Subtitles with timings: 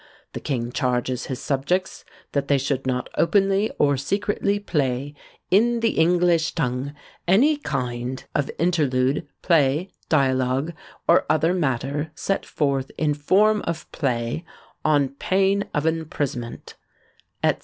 [0.33, 5.13] The king charges his subjects that they should not openly or secretly play
[5.51, 6.95] in the English tongue
[7.27, 10.73] any kind of Interlude, Play, Dialogue,
[11.07, 14.43] or other matter set forth in form of Play,
[14.83, 16.73] on pain of imprisonment,"
[17.45, 17.51] &c.